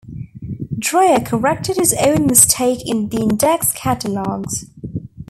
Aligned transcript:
Dreyer 0.79 1.19
corrected 1.19 1.75
his 1.77 1.93
own 1.93 2.25
mistake 2.25 2.79
in 2.83 3.09
the 3.09 3.17
Index 3.17 3.71
Catalogues. 3.71 4.65